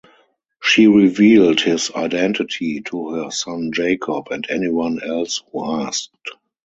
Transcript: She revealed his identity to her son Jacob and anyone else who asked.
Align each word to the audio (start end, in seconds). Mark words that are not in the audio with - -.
She 0.63 0.87
revealed 0.87 1.61
his 1.61 1.91
identity 1.91 2.81
to 2.85 3.09
her 3.11 3.29
son 3.29 3.71
Jacob 3.71 4.29
and 4.31 4.47
anyone 4.49 4.99
else 5.03 5.43
who 5.51 5.63
asked. 5.63 6.31